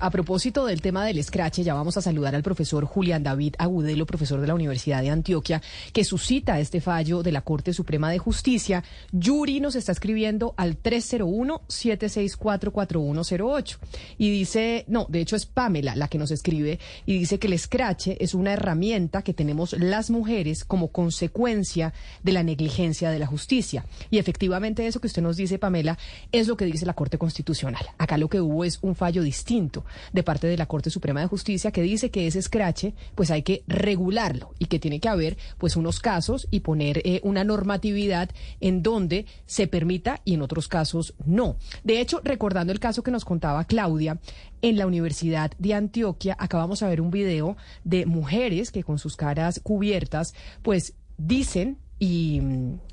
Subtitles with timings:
[0.00, 4.06] A propósito del tema del escrache, ya vamos a saludar al profesor Julián David Agudelo,
[4.06, 5.60] profesor de la Universidad de Antioquia,
[5.92, 8.82] que suscita este fallo de la Corte Suprema de Justicia.
[9.12, 13.76] Yuri nos está escribiendo al 301-764-4108
[14.16, 17.52] y dice, no, de hecho es Pamela la que nos escribe y dice que el
[17.52, 23.26] escrache es una herramienta que tenemos las mujeres como consecuencia de la negligencia de la
[23.26, 23.84] justicia.
[24.08, 25.98] Y efectivamente eso que usted nos dice, Pamela,
[26.32, 27.84] es lo que dice la Corte Constitucional.
[27.98, 29.65] Acá lo que hubo es un fallo distinto
[30.12, 33.42] de parte de la Corte Suprema de Justicia que dice que ese escrache pues hay
[33.42, 38.30] que regularlo y que tiene que haber pues unos casos y poner eh, una normatividad
[38.60, 41.56] en donde se permita y en otros casos no.
[41.84, 44.18] De hecho, recordando el caso que nos contaba Claudia,
[44.62, 49.16] en la Universidad de Antioquia acabamos de ver un video de mujeres que con sus
[49.16, 52.40] caras cubiertas pues dicen y,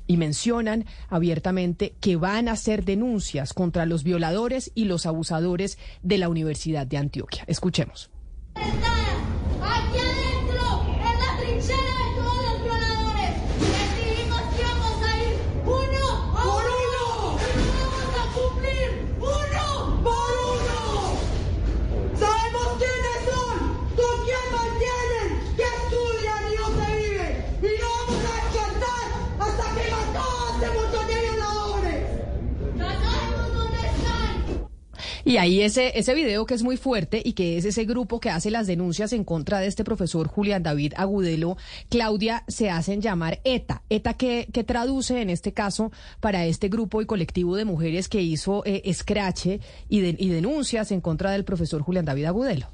[0.08, 6.28] mencionan abiertamente que van a hacer denuncias contra los violadores y los abusadores de la
[6.28, 7.44] Universidad de Antioquia.
[7.46, 8.10] Escuchemos.
[35.24, 38.28] Y ahí ese, ese video que es muy fuerte y que es ese grupo que
[38.28, 41.56] hace las denuncias en contra de este profesor Julián David Agudelo,
[41.88, 43.82] Claudia, se hacen llamar ETA.
[43.88, 48.20] ETA que, que traduce en este caso para este grupo y colectivo de mujeres que
[48.20, 52.68] hizo eh, escrache y, y denuncias en contra del profesor Julián David Agudelo.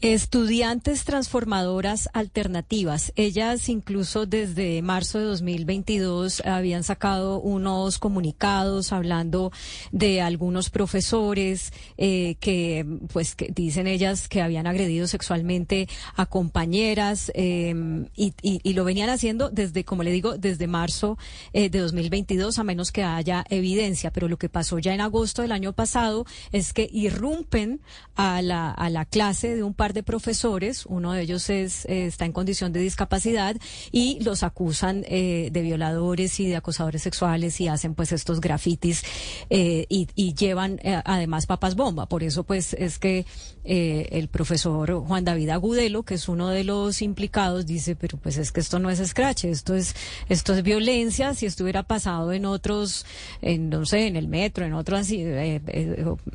[0.00, 3.12] Estudiantes transformadoras alternativas.
[3.16, 9.50] Ellas incluso desde marzo de 2022 habían sacado unos comunicados hablando
[9.92, 17.32] de algunos profesores eh, que, pues, que dicen ellas que habían agredido sexualmente a compañeras
[17.34, 18.34] em, y,
[18.74, 21.16] lo venían haciendo desde, como le digo, desde marzo
[21.52, 24.10] eh, de 2022 a menos que haya evidencia.
[24.10, 27.80] Pero lo que pasó ya en agosto del año pasado es que irrumpen
[28.16, 32.24] a la, a la clase de un de profesores, uno de ellos es, eh, está
[32.24, 33.56] en condición de discapacidad
[33.90, 39.02] y los acusan eh, de violadores y de acosadores sexuales y hacen pues estos grafitis
[39.50, 42.06] eh, y, llevan además papas bomba.
[42.06, 43.24] Por eso pues es que
[43.64, 48.50] el profesor Juan David Agudelo, que es uno de los implicados, dice, pero pues es
[48.50, 49.94] que esto no es scratch, esto es,
[50.28, 53.06] esto es violencia, si esto hubiera pasado en otros,
[53.42, 55.08] en, no sé, en el metro, en otros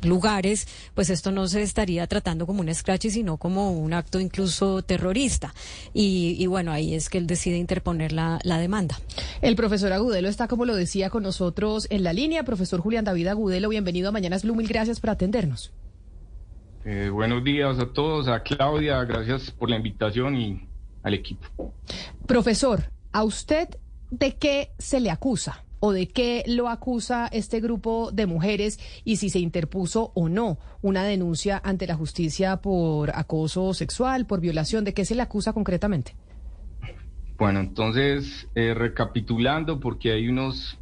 [0.02, 4.82] lugares, pues esto no se estaría tratando como un scratch, sino como un acto incluso
[4.82, 5.54] terrorista.
[5.94, 9.00] Y, bueno, ahí es que él decide interponer la, demanda.
[9.40, 12.44] El profesor Agudelo está, como lo decía, con nosotros en la línea.
[12.44, 14.54] Profesor Julián David Agudelo, bienvenido a Mañanas Blue.
[14.54, 15.72] Mil gracias por atendernos.
[16.84, 20.68] Eh, buenos días a todos, a Claudia, gracias por la invitación y
[21.02, 21.72] al equipo.
[22.26, 23.68] Profesor, ¿a usted
[24.10, 25.64] de qué se le acusa?
[25.80, 30.58] O de qué lo acusa este grupo de mujeres y si se interpuso o no
[30.82, 35.52] una denuncia ante la justicia por acoso sexual, por violación, ¿de qué se le acusa
[35.52, 36.14] concretamente?
[37.38, 40.78] Bueno, entonces, eh, recapitulando, porque hay unos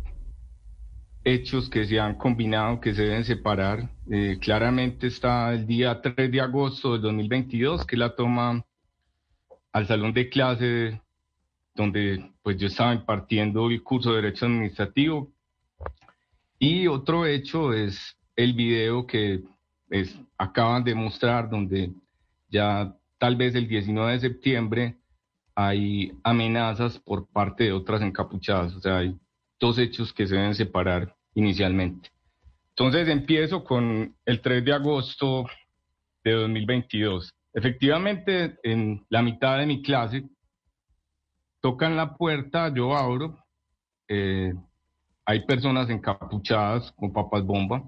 [1.22, 3.91] hechos que se han combinado, que se deben separar.
[4.10, 8.65] Eh, claramente está el día 3 de agosto del 2022, que la toma
[9.72, 11.00] al salón de clase
[11.78, 15.33] donde pues yo estaba impartiendo el curso de Derecho Administrativo.
[16.59, 19.44] Y otro hecho es el video que
[19.89, 21.93] es, acaban de mostrar, donde
[22.50, 24.97] ya tal vez el 19 de septiembre
[25.55, 28.75] hay amenazas por parte de otras encapuchadas.
[28.75, 29.16] O sea, hay
[29.60, 32.10] dos hechos que se deben separar inicialmente.
[32.71, 35.47] Entonces empiezo con el 3 de agosto
[36.25, 37.33] de 2022.
[37.53, 40.25] Efectivamente, en la mitad de mi clase
[41.60, 43.36] Tocan la puerta, yo abro,
[44.08, 44.54] eh,
[45.24, 47.82] hay personas encapuchadas con papas bomba,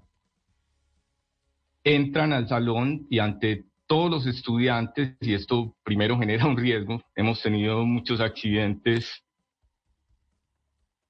[1.85, 7.43] entran al salón y ante todos los estudiantes, y esto primero genera un riesgo, hemos
[7.43, 9.25] tenido muchos accidentes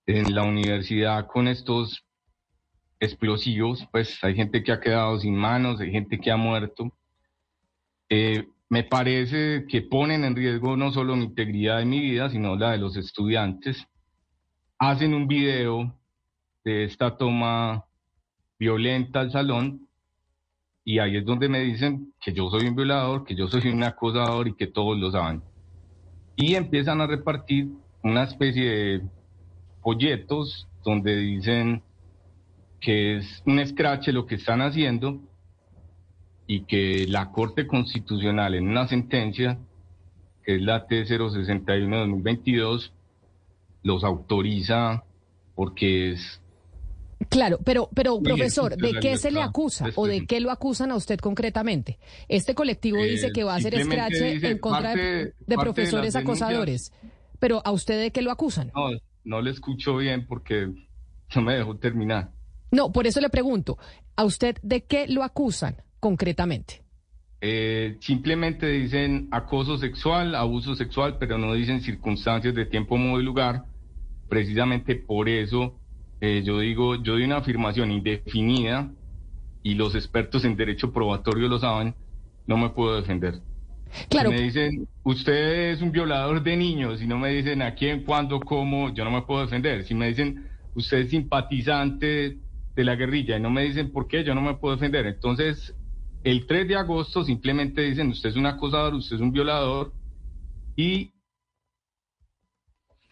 [0.06, 2.04] en la universidad con estos
[3.00, 6.92] explosivos, pues hay gente que ha quedado sin manos, hay gente que ha muerto.
[8.08, 12.54] Eh, me parece que ponen en riesgo no solo mi integridad de mi vida, sino
[12.56, 13.84] la de los estudiantes.
[14.78, 15.92] Hacen un video
[16.64, 17.84] de esta toma
[18.60, 19.88] violenta al salón
[20.84, 23.82] y ahí es donde me dicen que yo soy un violador, que yo soy un
[23.82, 25.42] acosador y que todos lo saben.
[26.36, 27.70] Y empiezan a repartir
[28.04, 29.02] una especie de
[29.82, 31.82] folletos donde dicen
[32.80, 35.20] que es un escrache lo que están haciendo
[36.52, 39.56] y que la Corte Constitucional en una sentencia,
[40.42, 42.92] que es la T061 de 2022,
[43.84, 45.04] los autoriza
[45.54, 46.40] porque es...
[47.28, 50.96] Claro, pero, pero profesor, ¿de qué se le acusa o de qué lo acusan a
[50.96, 52.00] usted concretamente?
[52.26, 55.44] Este colectivo dice Eh, que va a hacer escrache en contra de, parte- de parte
[55.46, 56.92] de profesores acosadores.
[57.38, 58.72] Pero ¿a usted de qué lo acusan?
[58.74, 58.88] No,
[59.22, 60.68] no le escucho bien porque
[61.36, 62.32] no me dejó terminar.
[62.72, 63.78] No, por eso le pregunto,
[64.16, 66.82] ¿a usted de qué lo acusan concretamente?
[67.42, 73.24] Eh, simplemente dicen acoso sexual, abuso sexual, pero no dicen circunstancias de tiempo, modo y
[73.24, 73.64] lugar.
[74.28, 75.80] Precisamente por eso
[76.20, 78.90] eh, yo digo, yo doy una afirmación indefinida
[79.62, 81.94] y los expertos en derecho probatorio lo saben,
[82.46, 83.40] no me puedo defender.
[84.08, 87.74] Claro, Si me dicen, usted es un violador de niños, y no me dicen a
[87.74, 89.84] quién, cuándo, cómo, yo no me puedo defender.
[89.84, 92.38] Si me dicen, usted es simpatizante
[92.76, 95.06] de la guerrilla, y no me dicen por qué, yo no me puedo defender.
[95.06, 95.74] Entonces,
[96.24, 99.92] el 3 de agosto simplemente dicen, usted es un acosador, usted es un violador,
[100.76, 101.10] y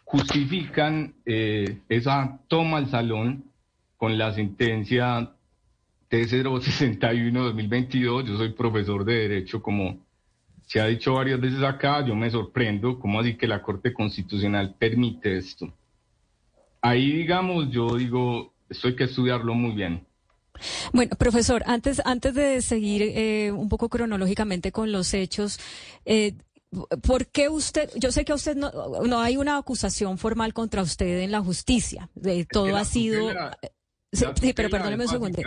[0.04, 3.44] justifican eh, esa toma al salón
[3.96, 5.34] con la sentencia
[6.10, 8.24] T061-2022.
[8.24, 9.98] Yo soy profesor de Derecho, como
[10.62, 14.74] se ha dicho varias veces acá, yo me sorprendo, ¿cómo así que la Corte Constitucional
[14.78, 15.70] permite esto?
[16.80, 20.07] Ahí, digamos, yo digo, esto hay que estudiarlo muy bien.
[20.92, 25.58] Bueno, profesor, antes, antes de seguir eh, un poco cronológicamente con los hechos,
[26.04, 26.34] eh,
[27.02, 28.70] ¿por qué usted, yo sé que a usted no,
[29.06, 33.28] no hay una acusación formal contra usted en la justicia, de, todo ha sido...
[33.30, 33.58] tutela-
[34.10, 35.38] Sí, La sí, pero perdóneme un segundo.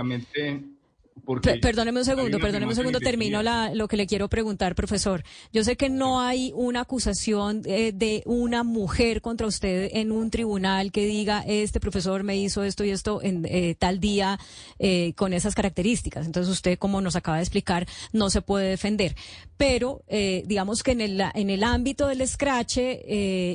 [1.25, 5.23] Porque Perdóneme un segundo, perdóneme un segundo, termino la, lo que le quiero preguntar, profesor.
[5.53, 10.31] Yo sé que no hay una acusación eh, de una mujer contra usted en un
[10.31, 14.39] tribunal que diga, este profesor me hizo esto y esto en eh, tal día
[14.79, 16.25] eh, con esas características.
[16.25, 19.15] Entonces usted, como nos acaba de explicar, no se puede defender.
[19.57, 23.03] Pero digamos que en el, en el ámbito del escrache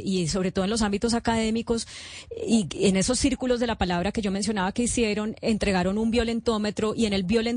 [0.04, 1.88] y sobre todo en los ámbitos académicos
[2.46, 6.94] y en esos círculos de la palabra que yo mencionaba que hicieron, entregaron un violentómetro
[6.94, 7.55] y en el violentómetro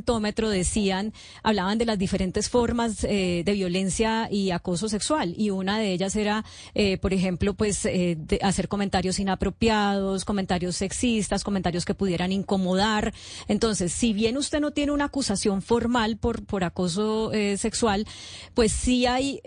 [0.50, 1.13] decían,
[1.44, 6.16] hablaban de las diferentes formas eh, de violencia y acoso sexual y una de ellas
[6.16, 13.13] era, eh, por ejemplo, pues eh, hacer comentarios inapropiados, comentarios sexistas, comentarios que pudieran incomodar.
[13.48, 18.06] Entonces, si bien usted no tiene una acusación formal por, por acoso sexual,
[18.54, 19.42] pues sí hay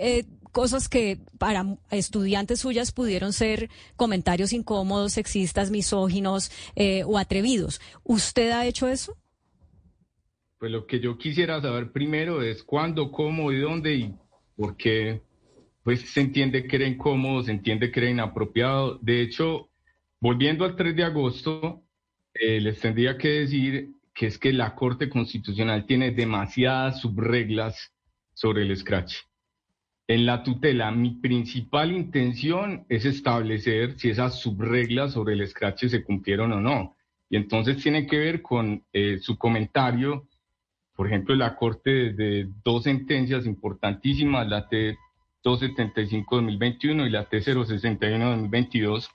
[0.53, 7.81] cosas que para estudiantes suyas pudieron ser comentarios incómodos, sexistas, misóginos eh, o atrevidos.
[8.05, 9.17] ¿Usted ha hecho eso?
[10.63, 14.15] Pues lo que yo quisiera saber primero es cuándo, cómo y dónde y
[14.55, 15.21] por qué
[15.83, 18.97] pues se entiende que era incómodo, se entiende que era inapropiado.
[19.03, 19.71] De hecho,
[20.21, 21.83] volviendo al 3 de agosto,
[22.33, 27.93] eh, les tendría que decir que es que la Corte Constitucional tiene demasiadas subreglas
[28.33, 29.17] sobre el scratch.
[30.07, 36.05] En la tutela, mi principal intención es establecer si esas subreglas sobre el scratch se
[36.05, 36.97] cumplieron o no.
[37.29, 40.29] Y entonces tiene que ver con eh, su comentario
[41.03, 49.09] por ejemplo, la Corte de dos sentencias importantísimas, la T275-2021 y la T061-2022,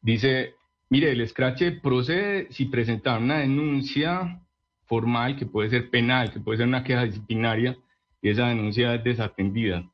[0.00, 0.54] dice,
[0.88, 4.40] mire, el escrache procede si presentar una denuncia
[4.86, 7.76] formal, que puede ser penal, que puede ser una queja disciplinaria,
[8.22, 9.84] y esa denuncia es desatendida.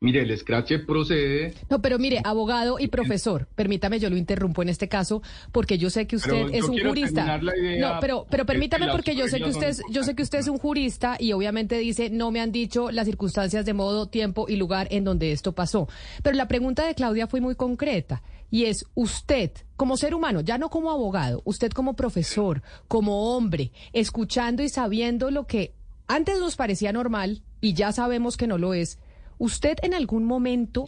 [0.00, 4.68] Mire, el escrache procede No, pero mire, abogado y profesor, permítame, yo lo interrumpo en
[4.68, 7.38] este caso, porque yo sé que usted Pero es un jurista.
[7.80, 10.46] No, pero, pero permítame porque yo sé que usted, es- yo sé que usted es
[10.46, 14.54] un jurista y obviamente dice, no me han dicho las circunstancias de modo, tiempo y
[14.54, 15.88] lugar en donde esto pasó.
[16.22, 20.58] Pero la pregunta de Claudia fue muy concreta y es, usted, como ser humano, ya
[20.58, 25.72] no como abogado, usted como profesor, como hombre, escuchando y sabiendo lo que
[26.06, 28.98] antes nos parecía normal y ya sabemos que no lo es,
[29.38, 30.86] ¿usted en algún momento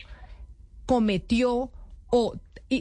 [0.87, 1.71] cometió
[2.11, 2.35] o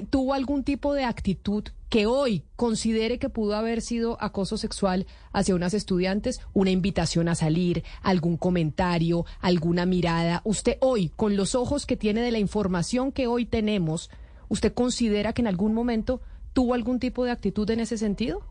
[0.09, 5.55] tuvo algún tipo de actitud que hoy considere que pudo haber sido acoso sexual hacia
[5.55, 10.41] unas estudiantes, una invitación a salir, algún comentario, alguna mirada.
[10.43, 14.11] Usted hoy, con los ojos que tiene de la información que hoy tenemos,
[14.49, 16.21] ¿usted considera que en algún momento
[16.53, 18.43] tuvo algún tipo de actitud en ese sentido?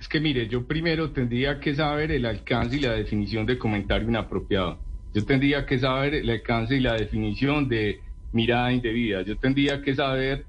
[0.00, 4.08] Es que mire, yo primero tendría que saber el alcance y la definición de comentario
[4.08, 4.80] inapropiado.
[5.14, 8.00] Yo tendría que saber el alcance y la definición de
[8.32, 9.22] mirada indebida.
[9.22, 10.46] Yo tendría que saber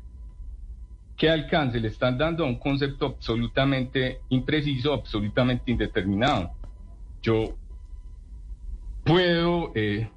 [1.18, 6.52] qué alcance le están dando a un concepto absolutamente impreciso, absolutamente indeterminado.
[7.22, 7.56] Yo
[9.04, 10.10] puedo eh,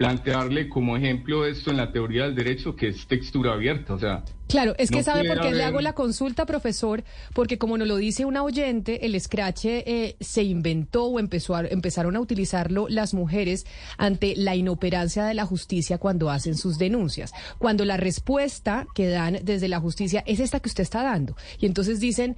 [0.00, 4.24] plantearle como ejemplo esto en la teoría del derecho, que es textura abierta, o sea...
[4.48, 7.04] Claro, es que sabe por qué le hago la consulta, profesor,
[7.34, 11.66] porque como nos lo dice una oyente, el escrache eh, se inventó o empezó a,
[11.66, 13.66] empezaron a utilizarlo las mujeres
[13.98, 17.32] ante la inoperancia de la justicia cuando hacen sus denuncias.
[17.58, 21.36] Cuando la respuesta que dan desde la justicia es esta que usted está dando.
[21.60, 22.36] Y entonces dicen,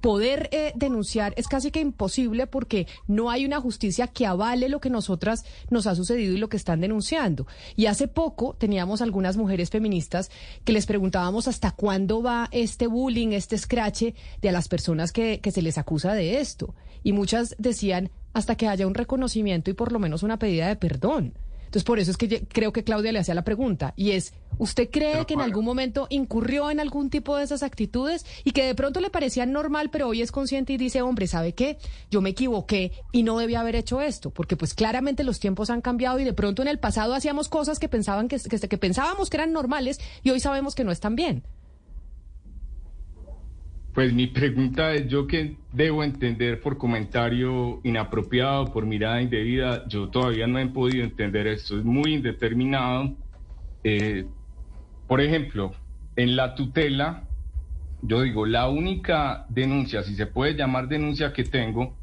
[0.00, 4.80] poder eh, denunciar es casi que imposible porque no hay una justicia que avale lo
[4.80, 7.46] que nosotras nos ha sucedido y lo que están denunciando.
[7.76, 10.30] Y hace poco teníamos algunas mujeres feministas
[10.64, 15.40] que les preguntábamos hasta cuándo va este bullying, este escrache de a las personas que,
[15.40, 16.74] que se les acusa de esto.
[17.02, 20.76] Y muchas decían hasta que haya un reconocimiento y por lo menos una pedida de
[20.76, 21.34] perdón.
[21.70, 24.90] Entonces, por eso es que creo que Claudia le hacía la pregunta, y es, ¿usted
[24.90, 28.74] cree que en algún momento incurrió en algún tipo de esas actitudes y que de
[28.74, 31.78] pronto le parecían normal, pero hoy es consciente y dice, hombre, ¿sabe qué?
[32.10, 35.80] Yo me equivoqué y no debía haber hecho esto, porque pues claramente los tiempos han
[35.80, 39.30] cambiado y de pronto en el pasado hacíamos cosas que pensaban que, que, que pensábamos
[39.30, 41.44] que eran normales y hoy sabemos que no están bien.
[43.92, 50.08] Pues mi pregunta es, yo que debo entender por comentario inapropiado, por mirada indebida, yo
[50.08, 53.16] todavía no he podido entender esto, es muy indeterminado.
[53.82, 54.26] Eh,
[55.08, 55.72] por ejemplo,
[56.14, 57.24] en la tutela,
[58.02, 61.96] yo digo, la única denuncia, si se puede llamar denuncia que tengo,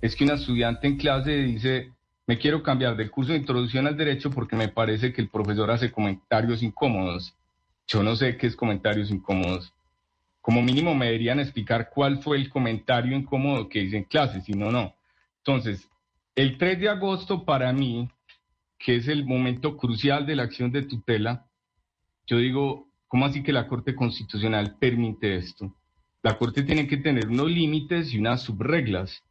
[0.00, 1.90] es que una estudiante en clase dice,
[2.28, 5.68] me quiero cambiar del curso de introducción al derecho porque me parece que el profesor
[5.72, 7.34] hace comentarios incómodos.
[7.88, 9.74] Yo no sé qué es comentarios incómodos
[10.44, 14.52] como mínimo me deberían explicar cuál fue el comentario incómodo que hice en clase, si
[14.52, 14.94] no, no.
[15.38, 15.88] Entonces,
[16.34, 18.10] el 3 de agosto para mí,
[18.78, 21.46] que es el momento crucial de la acción de tutela,
[22.26, 25.74] yo digo, ¿cómo así que la Corte Constitucional permite esto?
[26.22, 29.22] La Corte tiene que tener unos límites y unas subreglas.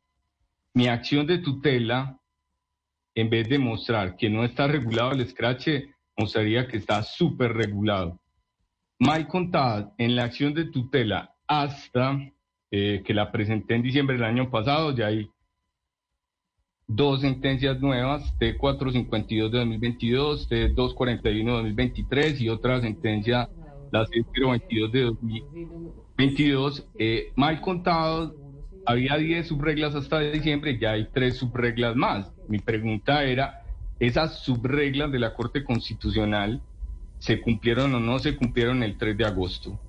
[0.74, 2.18] Mi acción de tutela,
[3.14, 8.20] en vez de mostrar que no está regulado el escrache, mostraría que está súper regulado
[9.04, 12.18] mal contada en la acción de tutela hasta
[12.72, 15.30] eh, que la presenté en diciembre del año pasado, ya hay
[16.88, 23.50] dos sentencias nuevas, T452 de 2022, T241 de 2023 y otra sentencia,
[23.92, 26.88] la C022 de 2022.
[26.98, 28.36] Eh, mal contado,
[28.86, 32.32] había 10 subreglas hasta diciembre, ya hay tres subreglas más.
[32.48, 33.64] Mi pregunta era,
[34.00, 36.62] esas subreglas de la Corte Constitucional,
[37.24, 39.80] se cumplieron o no se cumplieron el 3 de agosto.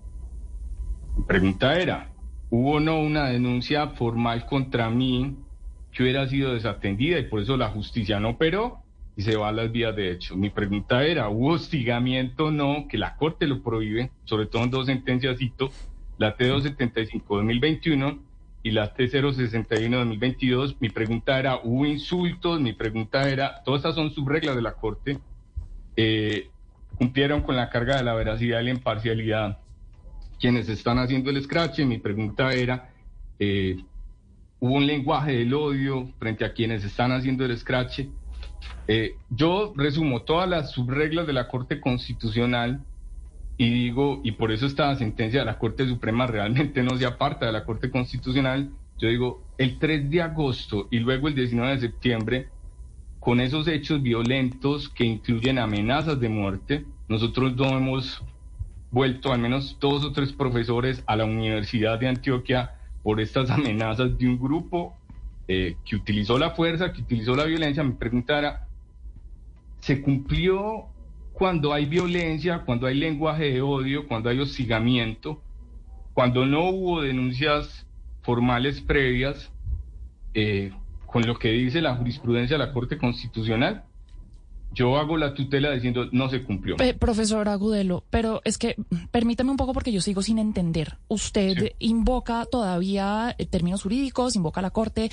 [1.17, 2.12] Mi pregunta era,
[2.49, 5.37] ¿hubo o no una denuncia formal contra mí
[5.91, 8.79] que hubiera sido desatendida y por eso la justicia no operó
[9.17, 10.37] y se va a las vías de hecho?
[10.37, 14.71] Mi pregunta era, ¿hubo hostigamiento o no que la Corte lo prohíbe, sobre todo en
[14.71, 15.71] dos sentencias, cito,
[16.19, 18.21] la T275-2021
[18.62, 20.76] y la T061-2022?
[20.79, 22.61] Mi pregunta era, ¿hubo insultos?
[22.61, 25.19] Mi pregunta era, todas esas son subreglas de la Corte.
[25.97, 26.50] Eh,
[26.96, 29.58] cumplieron con la carga de la veracidad y la imparcialidad
[30.38, 31.80] quienes están haciendo el scratch.
[31.80, 32.90] Mi pregunta era,
[33.38, 33.76] eh,
[34.60, 38.00] ¿hubo un lenguaje del odio frente a quienes están haciendo el scratch?
[38.86, 42.84] Eh, yo resumo todas las subreglas de la Corte Constitucional
[43.56, 47.46] y digo, y por eso esta sentencia de la Corte Suprema realmente no se aparta
[47.46, 51.80] de la Corte Constitucional, yo digo, el 3 de agosto y luego el 19 de
[51.80, 52.48] septiembre
[53.25, 56.85] con esos hechos violentos que incluyen amenazas de muerte.
[57.09, 58.23] Nosotros no hemos
[58.90, 64.19] vuelto, al menos dos o tres profesores, a la Universidad de Antioquia por estas amenazas
[64.19, 64.95] de un grupo
[65.49, 67.83] eh, que utilizó la fuerza, que utilizó la violencia.
[67.83, 68.69] Mi pregunta era,
[69.81, 70.85] ¿se cumplió
[71.33, 75.40] cuando hay violencia, cuando hay lenguaje de odio, cuando hay hostigamiento,
[76.12, 77.87] cuando no hubo denuncias
[78.21, 79.50] formales previas?
[80.35, 80.73] Eh,
[81.14, 83.85] con lo que dice la jurisprudencia de la Corte Constitucional,
[84.75, 86.76] yo hago la tutela diciendo no se cumplió.
[86.80, 88.76] Eh, profesor Agudelo, pero es que
[89.11, 90.99] permítame un poco porque yo sigo sin entender.
[91.09, 95.11] Usted invoca todavía eh, términos jurídicos, invoca la Corte,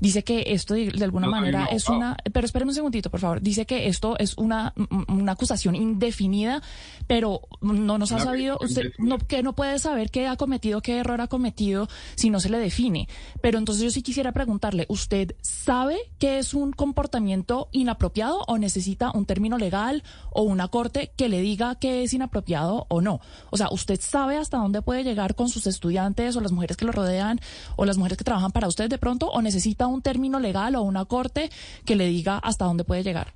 [0.00, 2.16] dice que esto de, alguna manera es una...
[2.32, 3.40] Pero espéreme un segundito, por favor.
[3.40, 4.74] Dice que esto es una,
[5.08, 6.62] una acusación indefinida,
[7.06, 8.58] pero no nos ha sabido...
[8.60, 12.40] Usted no, que no puede saber qué ha cometido, qué error ha cometido si no
[12.40, 13.08] se le define.
[13.40, 19.03] Pero entonces yo sí quisiera preguntarle, ¿usted sabe que es un comportamiento inapropiado o necesita
[19.12, 23.20] un término legal o una corte que le diga que es inapropiado o no.
[23.50, 26.84] O sea, ¿usted sabe hasta dónde puede llegar con sus estudiantes o las mujeres que
[26.84, 27.40] lo rodean
[27.76, 30.82] o las mujeres que trabajan para usted de pronto o necesita un término legal o
[30.82, 31.50] una corte
[31.84, 33.34] que le diga hasta dónde puede llegar?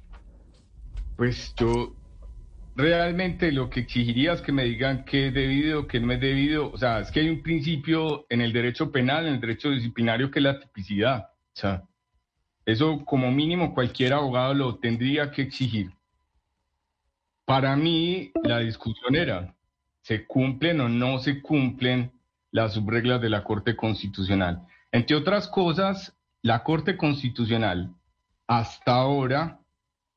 [1.16, 1.94] Pues yo
[2.78, 6.70] realmente lo que exigiría es que me digan qué es debido, qué no es debido.
[6.70, 10.30] O sea, es que hay un principio en el derecho penal, en el derecho disciplinario,
[10.30, 11.30] que es la tipicidad.
[11.56, 11.82] O sea,
[12.68, 15.90] eso como mínimo cualquier abogado lo tendría que exigir.
[17.46, 19.54] para mí la discusión era,
[20.02, 22.12] ¿se cumplen o no se cumplen
[22.50, 24.66] las subreglas de la Corte Constitucional?
[24.92, 27.90] Entre otras cosas, la Corte Constitucional
[28.46, 29.60] hasta ahora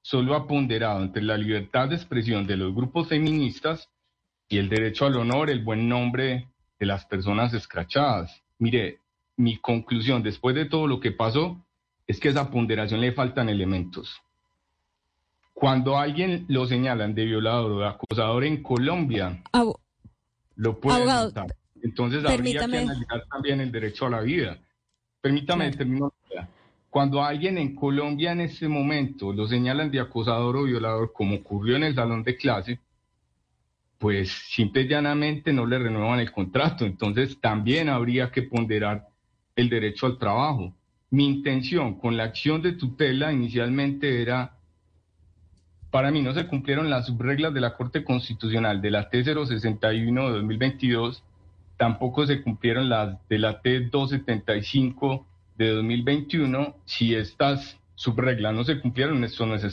[0.02, 3.90] solo ha ponderado entre la libertad de expresión de los grupos feministas
[4.50, 8.44] y el derecho al honor, el buen nombre de las personas escrachadas.
[8.60, 9.00] Mire,
[9.38, 11.66] mi conclusión después de todo lo que pasó
[12.08, 14.22] es que a esa ponderación le faltan elementos.
[15.54, 19.44] Cuando alguien lo señalan de violador o de acosador en Colombia,
[20.56, 21.06] lo puede
[21.84, 24.58] Entonces habría que analizar también el derecho a la vida.
[25.22, 26.12] Permítame terminar.
[26.90, 31.78] Cuando alguien en Colombia en este momento lo señalan de acosador o violador, como ocurrió
[31.78, 32.80] en el salón de clase,
[33.98, 36.86] pues simple y llanamente no le renuevan el contrato.
[36.86, 39.08] Entonces también habría que ponderar
[39.56, 40.74] el derecho al trabajo.
[41.12, 44.56] Mi intención con la acción de tutela inicialmente era,
[45.92, 50.32] para mí no se cumplieron las subreglas de la Corte Constitucional de la T061 de
[50.32, 51.24] 2022,
[51.76, 55.26] tampoco se cumplieron las de la T275
[55.58, 59.66] de 2021, si estas subreglas no se cumplieron, esto no es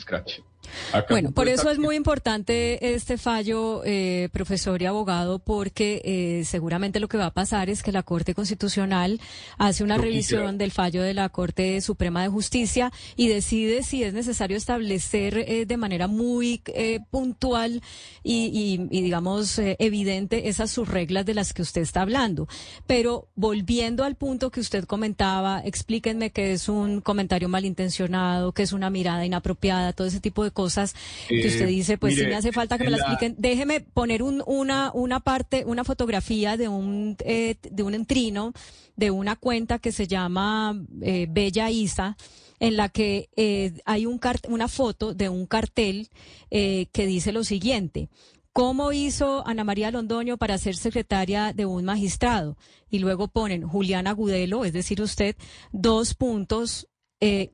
[1.09, 7.01] bueno, por eso es muy importante este fallo, eh, profesor y abogado, porque eh, seguramente
[7.01, 9.21] lo que va a pasar es que la Corte Constitucional
[9.59, 14.15] hace una revisión del fallo de la Corte Suprema de Justicia y decide si es
[14.15, 16.63] necesario establecer eh, de manera muy
[17.11, 17.83] puntual
[18.23, 22.49] y, y digamos, evidente esas subreglas de las que usted está hablando.
[22.87, 28.73] Pero volviendo al punto que usted comentaba, explíquenme que es un comentario malintencionado, que es
[28.73, 30.95] una mirada inapropiada, todo ese tipo de cosas
[31.29, 33.35] que usted eh, dice, pues si me hace falta que me la, expliquen.
[33.39, 38.53] Déjeme poner un, una, una parte, una fotografía de un, eh, de un entrino,
[38.97, 42.17] de una cuenta que se llama eh, Bella Isa
[42.61, 43.29] en la que
[43.85, 46.09] hay un una foto de un cartel
[46.51, 48.09] que dice lo siguiente.
[48.53, 52.57] ¿Cómo hizo Ana María Londoño para ser secretaria de un magistrado?
[52.91, 55.37] Y luego ponen Juliana Gudelo, es decir, usted,
[55.71, 56.89] dos puntos,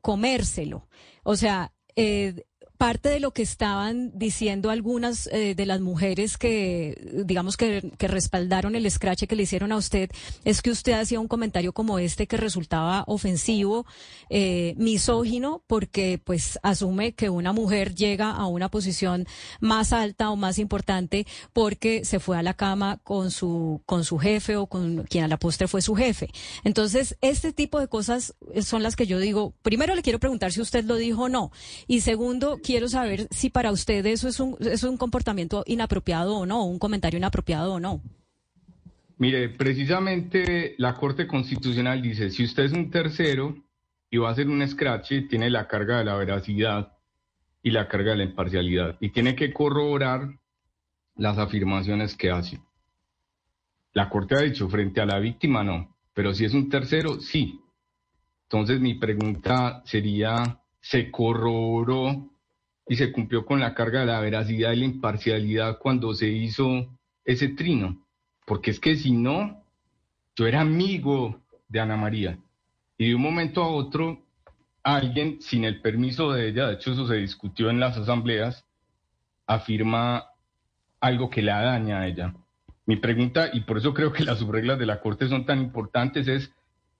[0.00, 0.88] comérselo.
[1.24, 2.44] O sea, eh,
[2.76, 8.08] parte de lo que estaban diciendo algunas eh, de las mujeres que, digamos, que, que,
[8.08, 10.10] respaldaron el escrache que le hicieron a usted,
[10.44, 13.86] es que usted hacía un comentario como este que resultaba ofensivo,
[14.28, 19.26] eh, misógino, porque pues asume que una mujer llega a una posición
[19.60, 24.18] más alta o más importante porque se fue a la cama con su, con su
[24.18, 26.30] jefe o con quien a la postre fue su jefe.
[26.64, 30.60] Entonces, este tipo de cosas son las que yo digo, primero le quiero preguntar si
[30.60, 31.50] usted lo dijo o no,
[31.86, 36.46] y segundo, quiero saber si para usted eso es un, es un comportamiento inapropiado o
[36.46, 38.00] no, un comentario inapropiado o no.
[39.18, 43.54] Mire, precisamente la Corte Constitucional dice, si usted es un tercero
[44.10, 46.92] y va a hacer un scratch, tiene la carga de la veracidad
[47.62, 50.28] y la carga de la imparcialidad y tiene que corroborar
[51.16, 52.60] las afirmaciones que hace.
[53.92, 57.60] La Corte ha dicho, frente a la víctima no, pero si es un tercero, sí.
[58.44, 62.33] Entonces mi pregunta sería, ¿se corroboró
[62.86, 66.86] y se cumplió con la carga de la veracidad y la imparcialidad cuando se hizo
[67.24, 68.04] ese trino.
[68.46, 69.62] Porque es que si no,
[70.36, 72.38] yo era amigo de Ana María
[72.98, 74.20] y de un momento a otro
[74.82, 78.66] alguien, sin el permiso de ella, de hecho eso se discutió en las asambleas,
[79.46, 80.26] afirma
[81.00, 82.34] algo que la daña a ella.
[82.86, 86.28] Mi pregunta, y por eso creo que las subreglas de la Corte son tan importantes,
[86.28, 86.52] es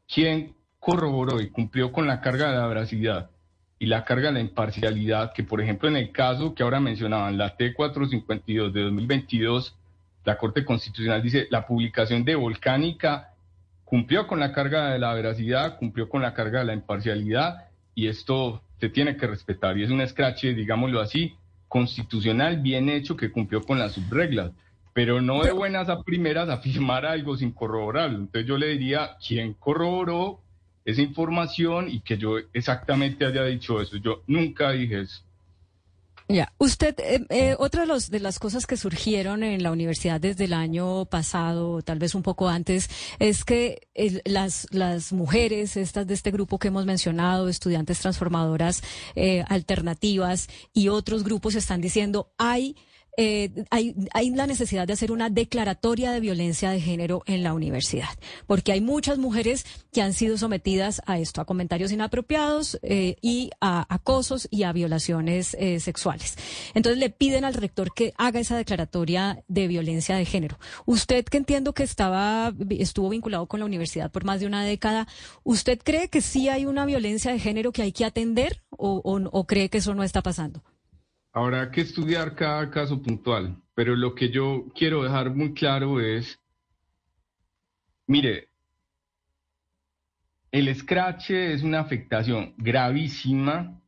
[0.08, 3.30] quién corroboró y cumplió con la carga de la veracidad
[3.78, 7.36] y la carga de la imparcialidad, que por ejemplo en el caso que ahora mencionaban,
[7.36, 9.76] la T452 de 2022,
[10.24, 13.34] la Corte Constitucional dice, la publicación de Volcánica
[13.84, 18.08] cumplió con la carga de la veracidad, cumplió con la carga de la imparcialidad y
[18.08, 21.34] esto se tiene que respetar y es un escrache, digámoslo así,
[21.68, 24.52] constitucional bien hecho que cumplió con las subreglas,
[24.92, 28.18] pero no de buenas a primeras afirmar algo sin corroborarlo.
[28.18, 30.40] Entonces yo le diría, ¿quién corroboró
[30.84, 33.96] esa información y que yo exactamente haya dicho eso.
[33.96, 35.22] Yo nunca dije eso.
[36.26, 40.18] Ya, usted, eh, eh, otra de, los, de las cosas que surgieron en la universidad
[40.18, 43.88] desde el año pasado, tal vez un poco antes, es que
[44.24, 48.82] las, las mujeres, estas de este grupo que hemos mencionado, estudiantes transformadoras
[49.14, 52.74] eh, alternativas y otros grupos están diciendo, hay
[53.16, 57.54] eh, hay, hay la necesidad de hacer una declaratoria de violencia de género en la
[57.54, 58.08] universidad,
[58.46, 63.50] porque hay muchas mujeres que han sido sometidas a esto, a comentarios inapropiados eh, y
[63.60, 66.36] a acosos y a violaciones eh, sexuales.
[66.74, 70.58] Entonces le piden al rector que haga esa declaratoria de violencia de género.
[70.86, 75.06] Usted que entiendo que estaba, estuvo vinculado con la universidad por más de una década,
[75.44, 79.46] ¿usted cree que sí hay una violencia de género que hay que atender o, o
[79.46, 80.62] cree que eso no está pasando?
[81.34, 86.40] Habrá que estudiar cada caso puntual, pero lo que yo quiero dejar muy claro es,
[88.06, 88.48] mire,
[90.52, 93.80] el scratch es una afectación gravísima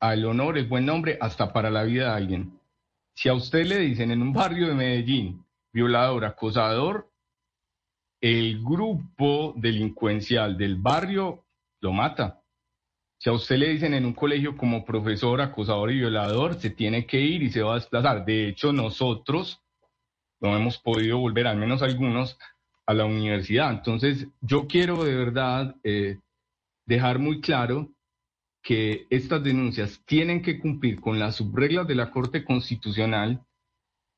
[0.00, 2.58] al honor, el buen nombre, hasta para la vida de alguien.
[3.14, 7.10] Si a usted le dicen en un barrio de Medellín, violador, acosador,
[8.18, 11.44] el grupo delincuencial del barrio
[11.80, 12.41] lo mata.
[13.22, 17.06] Si a usted le dicen en un colegio como profesor, acosador y violador, se tiene
[17.06, 18.24] que ir y se va a desplazar.
[18.24, 19.62] De hecho, nosotros
[20.40, 22.36] no hemos podido volver, al menos algunos,
[22.84, 23.70] a la universidad.
[23.70, 26.18] Entonces, yo quiero de verdad eh,
[26.84, 27.92] dejar muy claro
[28.60, 33.40] que estas denuncias tienen que cumplir con las subreglas de la Corte Constitucional,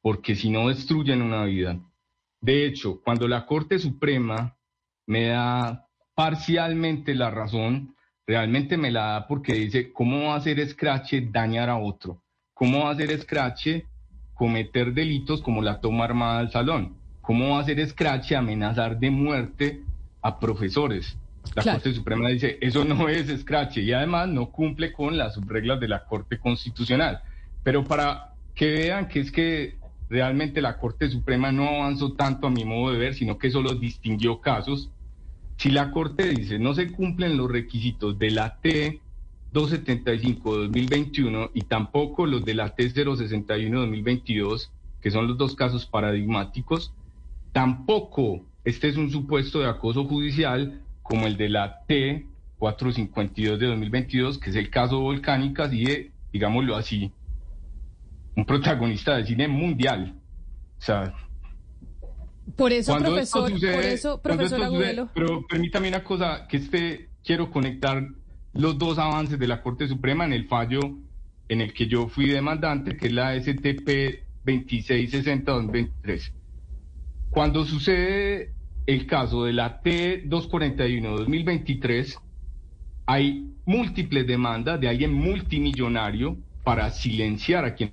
[0.01, 1.79] porque si no destruyen una vida.
[2.41, 4.57] De hecho, cuando la Corte Suprema
[5.07, 7.94] me da parcialmente la razón,
[8.27, 12.23] realmente me la da porque dice, ¿cómo va a hacer Scratch dañar a otro?
[12.55, 13.69] ¿Cómo va a hacer Scratch
[14.35, 16.97] cometer delitos como la toma armada al salón?
[17.21, 19.81] ¿Cómo va a hacer Scratch amenazar de muerte
[20.23, 21.17] a profesores?
[21.55, 25.79] La Corte Suprema dice, eso no es Scratch y además no cumple con las reglas
[25.79, 27.21] de la Corte Constitucional.
[27.63, 29.77] Pero para que vean que es que
[30.09, 33.75] realmente la Corte Suprema no avanzó tanto a mi modo de ver, sino que solo
[33.75, 34.91] distinguió casos,
[35.65, 39.01] si la Corte dice no se cumplen los requisitos de la T
[39.55, 44.69] 275-2021 y tampoco los de la T 061-2022,
[45.01, 46.93] que son los dos casos paradigmáticos,
[47.53, 52.27] tampoco este es un supuesto de acoso judicial como el de la T
[52.59, 57.11] 452 de 2022, que es el caso Volcánicas y de, digámoslo así,
[58.37, 60.15] un protagonista del cine mundial.
[60.79, 61.15] O sea,
[62.57, 65.09] por eso, profesor, por eso, profesor Agudelo.
[65.15, 68.07] pero permítame una cosa, que este, quiero conectar
[68.53, 70.81] los dos avances de la Corte Suprema en el fallo
[71.49, 76.33] en el que yo fui demandante, que es la STP 2660-2023.
[77.31, 78.53] Cuando sucede
[78.87, 82.19] el caso de la T241-2023,
[83.07, 87.93] hay múltiples demandas de alguien multimillonario para silenciar a quien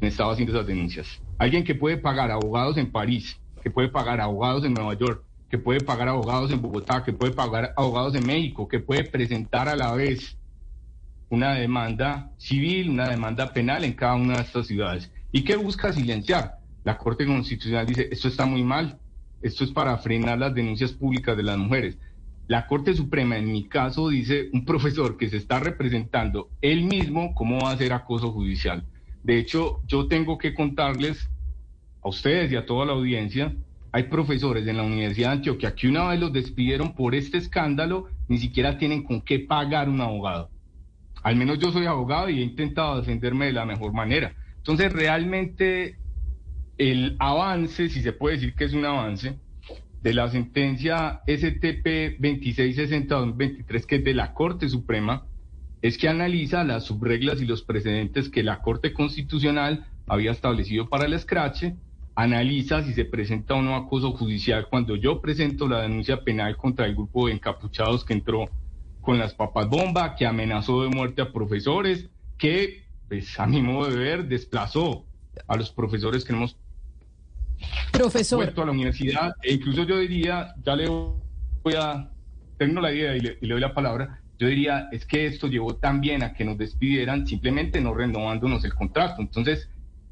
[0.00, 1.20] estaba haciendo esas denuncias.
[1.38, 5.58] Alguien que puede pagar abogados en París, que puede pagar abogados en Nueva York, que
[5.58, 9.76] puede pagar abogados en Bogotá, que puede pagar abogados en México, que puede presentar a
[9.76, 10.38] la vez
[11.28, 15.12] una demanda civil, una demanda penal en cada una de estas ciudades.
[15.32, 16.60] ¿Y qué busca silenciar?
[16.82, 18.98] La Corte Constitucional dice, esto está muy mal,
[19.42, 21.98] esto es para frenar las denuncias públicas de las mujeres.
[22.46, 27.34] La Corte Suprema, en mi caso, dice un profesor que se está representando él mismo
[27.34, 28.86] cómo va a hacer acoso judicial.
[29.22, 31.28] De hecho, yo tengo que contarles
[32.02, 33.54] a ustedes y a toda la audiencia,
[33.92, 38.08] hay profesores en la Universidad de Antioquia que una vez los despidieron por este escándalo,
[38.28, 40.50] ni siquiera tienen con qué pagar un abogado.
[41.22, 44.34] Al menos yo soy abogado y he intentado defenderme de la mejor manera.
[44.58, 45.96] Entonces, realmente
[46.76, 49.38] el avance, si se puede decir que es un avance,
[50.02, 55.26] de la sentencia STP 2660-2023, que es de la Corte Suprema,
[55.82, 61.06] es que analiza las subreglas y los precedentes que la Corte Constitucional había establecido para
[61.06, 61.76] el escrache
[62.18, 66.86] analiza si se presenta o no acoso judicial cuando yo presento la denuncia penal contra
[66.86, 68.50] el grupo de encapuchados que entró
[69.00, 73.88] con las papas bomba, que amenazó de muerte a profesores, que, pues, a mi modo
[73.88, 75.06] de ver, desplazó
[75.46, 76.56] a los profesores que hemos
[77.92, 78.38] Profesor.
[78.38, 79.36] vuelto a la universidad.
[79.40, 82.10] E incluso yo diría, ya le voy a,
[82.56, 85.46] termino la idea y le, y le doy la palabra, yo diría, es que esto
[85.46, 89.22] llevó también a que nos despidieran simplemente no renovándonos el contrato.
[89.22, 89.70] Entonces,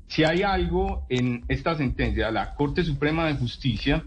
[0.08, 4.04] si hay algo en esta sentencia la Corte Suprema de Justicia,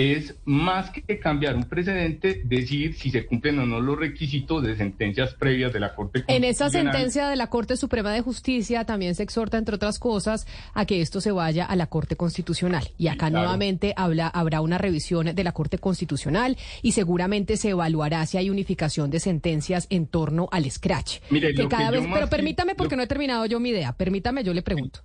[0.00, 4.74] es más que cambiar un precedente, decir si se cumplen o no los requisitos de
[4.74, 9.14] sentencias previas de la Corte En esa sentencia de la Corte Suprema de Justicia también
[9.14, 12.88] se exhorta, entre otras cosas, a que esto se vaya a la Corte Constitucional.
[12.96, 18.24] Y acá nuevamente habla, habrá una revisión de la Corte Constitucional y seguramente se evaluará
[18.24, 21.18] si hay unificación de sentencias en torno al scratch.
[21.28, 23.92] Mire, que cada vez, pero permítame porque no he terminado yo mi idea.
[23.92, 25.00] Permítame, yo le pregunto.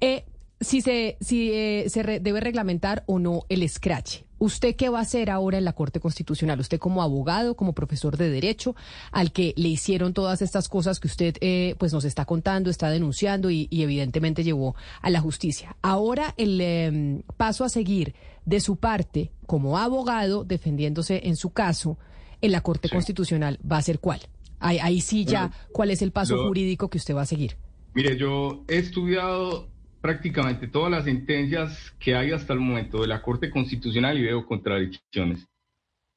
[0.00, 0.24] Eh,
[0.64, 4.22] si se, si, eh, se debe reglamentar o no el scratch.
[4.38, 6.60] ¿Usted qué va a hacer ahora en la Corte Constitucional?
[6.60, 8.74] Usted como abogado, como profesor de Derecho,
[9.10, 12.90] al que le hicieron todas estas cosas que usted eh, pues nos está contando, está
[12.90, 15.76] denunciando y, evidentemente llevó a la justicia.
[15.82, 21.96] Ahora el em, paso a seguir de su parte como abogado, defendiéndose en su caso,
[22.40, 24.20] en la Corte Constitucional, ¿va a ser cuál?
[24.60, 27.56] Ahí, sí ya, ¿cuál es el paso jurídico que usted va a seguir?
[27.94, 29.68] Mire, yo he estudiado
[30.04, 34.44] prácticamente todas las sentencias que hay hasta el momento de la Corte Constitucional y veo
[34.44, 35.48] contradicciones.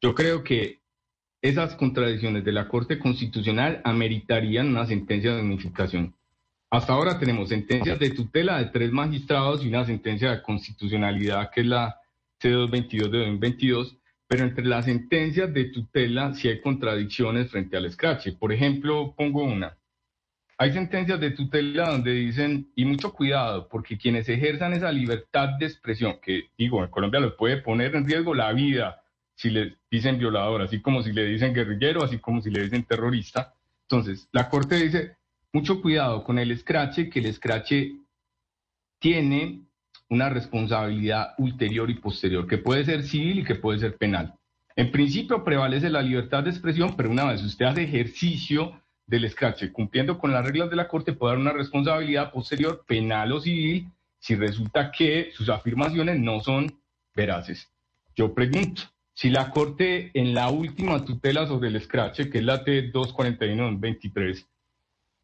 [0.01, 0.81] Yo creo que
[1.41, 6.13] esas contradicciones de la Corte Constitucional ameritarían una sentencia de unificación.
[6.69, 11.61] hasta ahora tenemos sentencias de tutela de tres magistrados y una sentencia de constitucionalidad que
[11.61, 11.95] es la
[12.41, 13.95] C222 de 2022,
[14.27, 18.33] pero entre las sentencias de tutela sí hay contradicciones frente al escrache.
[18.33, 19.77] Por ejemplo, pongo una.
[20.59, 25.67] Hay sentencias de tutela donde dicen, y mucho cuidado, porque quienes ejerzan esa libertad de
[25.67, 29.03] expresión, que digo, en Colombia lo puede poner en riesgo la vida
[29.35, 32.85] si le dicen violador, así como si le dicen guerrillero, así como si le dicen
[32.85, 33.53] terrorista.
[33.83, 35.17] Entonces, la Corte dice,
[35.53, 37.97] mucho cuidado con el escrache, que el escrache
[38.99, 39.61] tiene
[40.09, 44.33] una responsabilidad ulterior y posterior, que puede ser civil y que puede ser penal.
[44.75, 49.71] En principio prevalece la libertad de expresión, pero una vez usted hace ejercicio del escrache
[49.71, 53.89] cumpliendo con las reglas de la Corte, puede dar una responsabilidad posterior penal o civil
[54.19, 56.79] si resulta que sus afirmaciones no son
[57.15, 57.71] veraces.
[58.15, 62.65] Yo pregunto, si la Corte en la última tutela sobre el escrache, que es la
[62.65, 64.45] T241-23,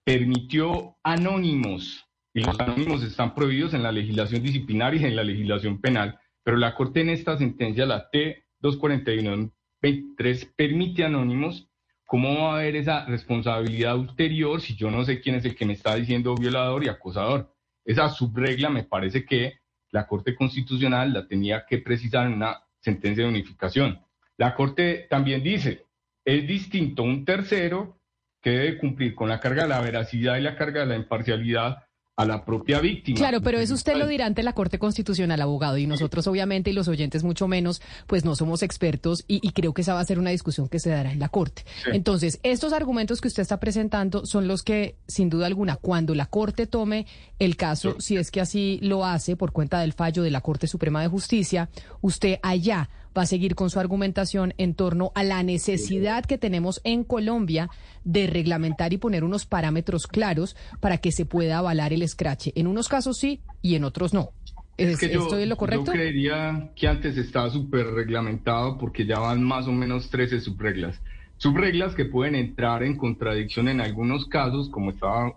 [0.04, 5.80] permitió anónimos, y los anónimos están prohibidos en la legislación disciplinaria y en la legislación
[5.80, 11.67] penal, pero la Corte en esta sentencia, la T241-23, permite anónimos,
[12.13, 15.65] ¿cómo va a haber esa responsabilidad ulterior si yo no sé quién es el que
[15.65, 17.52] me está diciendo violador y acosador?
[17.84, 23.23] Esa subregla me parece que la Corte Constitucional la tenía que precisar en una sentencia
[23.23, 23.99] de unificación.
[24.38, 25.88] La Corte también dice,
[26.23, 27.97] es distinto un tercero
[28.39, 31.84] que debe cumplir con la carga de la veracidad y la carga de la imparcialidad
[32.15, 33.17] a la propia víctima.
[33.17, 36.73] Claro, pero eso usted lo dirá ante la Corte Constitucional, abogado, y nosotros obviamente, y
[36.73, 40.19] los oyentes mucho menos, pues no somos expertos y, creo que esa va a ser
[40.19, 41.65] una discusión que se dará en la Corte.
[41.91, 46.28] Entonces, estos argumentos que usted está presentando son los que, sin duda alguna, cuando la
[46.28, 47.08] Corte tome
[47.39, 50.67] el caso, si es que así lo hace por cuenta del fallo de la Corte
[50.67, 51.69] Suprema de Justicia,
[52.02, 56.82] usted allá va a seguir con su argumentación en torno a la necesidad que tenemos
[56.84, 57.69] en Colombia
[58.04, 62.52] de reglamentar y poner unos parámetros claros para que se pueda avalar el escrache.
[62.56, 64.32] En unos casos sí y en otros no.
[64.78, 65.86] Es que yo, ¿Estoy en lo correcto?
[65.86, 70.99] Yo creería que antes estaba súper reglamentado porque ya van más o menos 13 subreglas.
[71.38, 75.36] Subreglas que pueden entrar en contradicción en algunos casos, como estaba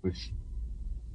[0.00, 0.32] pues,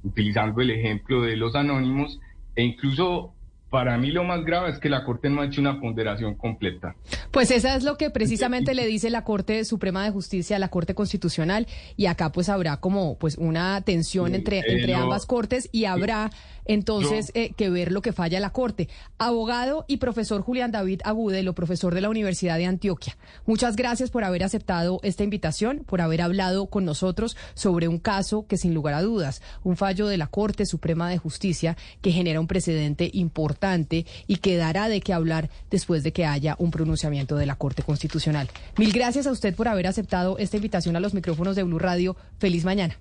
[0.04, 2.20] utilizando el ejemplo de los anónimos,
[2.54, 3.33] e incluso
[3.74, 6.94] para mí lo más grave es que la Corte no ha hecho una ponderación completa.
[7.32, 10.68] Pues esa es lo que precisamente le dice la Corte Suprema de Justicia a la
[10.68, 15.86] Corte Constitucional y acá pues habrá como pues una tensión entre, entre ambas cortes y
[15.86, 16.30] habrá
[16.64, 18.88] entonces eh, que ver lo que falla la Corte.
[19.18, 24.24] Abogado y profesor Julián David Agudelo, profesor de la Universidad de Antioquia, muchas gracias por
[24.24, 28.94] haber aceptado esta invitación, por haber hablado con nosotros sobre un caso que sin lugar
[28.94, 34.06] a dudas, un fallo de la Corte Suprema de Justicia que genera un precedente importante
[34.26, 37.82] y que dará de qué hablar después de que haya un pronunciamiento de la Corte
[37.82, 38.48] Constitucional.
[38.78, 42.16] Mil gracias a usted por haber aceptado esta invitación a los micrófonos de Blue Radio.
[42.38, 42.98] Feliz mañana.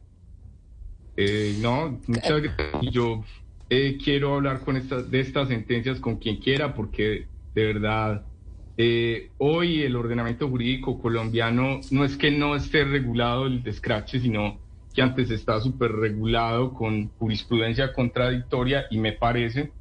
[1.15, 2.91] Eh, no, muchas gracias.
[2.91, 3.23] Yo
[3.69, 8.25] eh, quiero hablar con estas, de estas sentencias con quien quiera porque de verdad
[8.77, 14.59] eh, hoy el ordenamiento jurídico colombiano no es que no esté regulado el descrache, sino
[14.93, 19.73] que antes está súper regulado con jurisprudencia contradictoria y me parece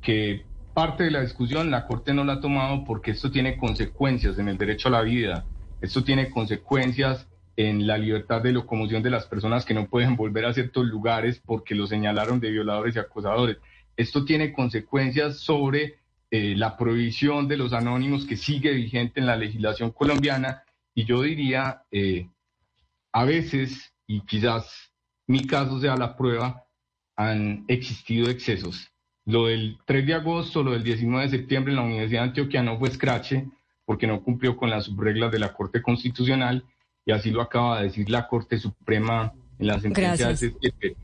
[0.00, 4.38] que parte de la discusión la Corte no la ha tomado porque esto tiene consecuencias
[4.38, 5.46] en el derecho a la vida,
[5.80, 10.46] esto tiene consecuencias en la libertad de locomoción de las personas que no pueden volver
[10.46, 13.58] a ciertos lugares porque lo señalaron de violadores y acosadores.
[13.96, 15.96] Esto tiene consecuencias sobre
[16.30, 20.62] eh, la prohibición de los anónimos que sigue vigente en la legislación colombiana.
[20.94, 22.28] Y yo diría, eh,
[23.12, 24.92] a veces, y quizás
[25.26, 26.64] mi caso sea la prueba,
[27.16, 28.88] han existido excesos.
[29.26, 32.62] Lo del 3 de agosto, lo del 19 de septiembre en la Universidad de Antioquia
[32.62, 33.46] no fue escrache
[33.84, 36.64] porque no cumplió con las subreglas de la Corte Constitucional
[37.04, 40.96] y así lo acaba de decir la Corte Suprema en la sentencia de septiembre.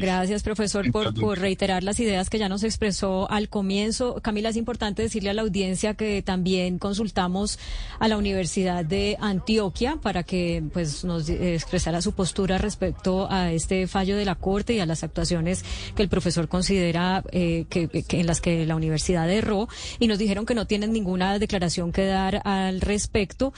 [0.00, 4.20] Gracias, profesor, por, por, reiterar las ideas que ya nos expresó al comienzo.
[4.20, 7.60] Camila, es importante decirle a la audiencia que también consultamos
[8.00, 13.86] a la Universidad de Antioquia para que pues, nos expresara su postura respecto a este
[13.86, 18.18] fallo de la Corte y a las actuaciones que el profesor considera eh, que, que
[18.18, 19.68] en las que la universidad erró.
[20.00, 23.52] Y nos dijeron que no tienen ninguna declaración que dar al respecto.